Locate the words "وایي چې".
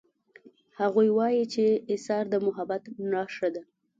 1.17-1.63